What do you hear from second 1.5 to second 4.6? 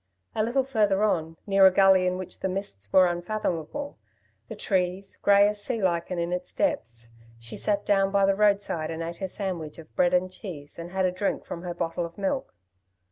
a gully in which the mists were unfathomable, the